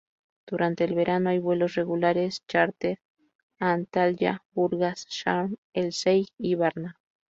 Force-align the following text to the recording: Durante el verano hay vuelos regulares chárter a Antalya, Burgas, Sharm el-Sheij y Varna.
Durante 0.47 0.83
el 0.83 0.95
verano 0.95 1.29
hay 1.29 1.37
vuelos 1.37 1.75
regulares 1.75 2.43
chárter 2.47 2.97
a 3.59 3.73
Antalya, 3.73 4.43
Burgas, 4.55 5.05
Sharm 5.07 5.57
el-Sheij 5.73 6.29
y 6.39 6.55
Varna. 6.55 6.99